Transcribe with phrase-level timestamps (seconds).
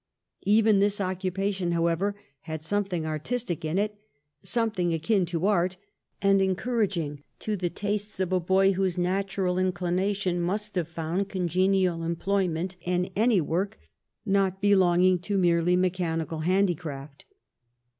[0.47, 3.99] Even this occupation, however, had something artistic in it,
[4.41, 5.77] something akin to art,
[6.23, 12.01] and encouraging to the tastes of a boy whose natural inclination must have found congenial
[12.01, 13.77] employment in any work
[14.25, 17.25] not belonging to merely mechanical handicraft.